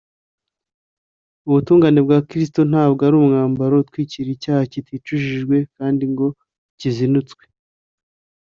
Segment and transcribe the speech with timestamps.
[1.47, 6.03] ubutungane bwa kristo ntabwo ari umwambaro utwikira icyaha kiticujijwe kandi
[6.79, 7.43] kitazinutswe